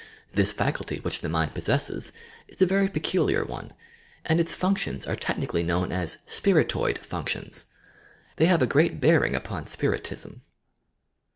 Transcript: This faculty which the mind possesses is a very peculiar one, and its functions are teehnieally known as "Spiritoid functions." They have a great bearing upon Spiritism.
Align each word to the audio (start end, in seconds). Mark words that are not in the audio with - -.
This 0.33 0.51
faculty 0.51 0.99
which 0.99 1.21
the 1.21 1.29
mind 1.29 1.53
possesses 1.53 2.11
is 2.47 2.59
a 2.59 2.65
very 2.65 2.87
peculiar 2.89 3.45
one, 3.45 3.71
and 4.25 4.39
its 4.39 4.51
functions 4.51 5.05
are 5.05 5.15
teehnieally 5.15 5.63
known 5.63 5.91
as 5.91 6.17
"Spiritoid 6.25 6.97
functions." 7.05 7.65
They 8.37 8.47
have 8.47 8.63
a 8.63 8.65
great 8.65 8.99
bearing 8.99 9.35
upon 9.35 9.67
Spiritism. 9.67 10.41